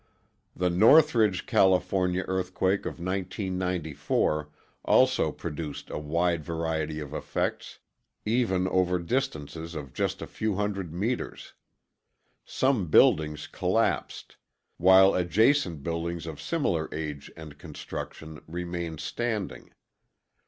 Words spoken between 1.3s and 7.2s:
California, earthquake of 1994 also produced a wide variety of